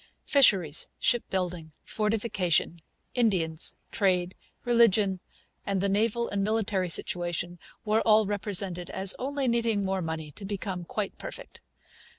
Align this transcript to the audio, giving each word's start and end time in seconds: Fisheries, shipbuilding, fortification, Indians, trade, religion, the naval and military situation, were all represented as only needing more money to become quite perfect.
Fisheries, 0.25 0.89
shipbuilding, 0.97 1.73
fortification, 1.83 2.79
Indians, 3.13 3.75
trade, 3.91 4.33
religion, 4.65 5.19
the 5.67 5.87
naval 5.87 6.27
and 6.29 6.43
military 6.43 6.89
situation, 6.89 7.59
were 7.85 8.01
all 8.01 8.25
represented 8.25 8.89
as 8.89 9.13
only 9.19 9.47
needing 9.47 9.85
more 9.85 10.01
money 10.01 10.31
to 10.31 10.43
become 10.43 10.85
quite 10.85 11.15
perfect. 11.19 11.61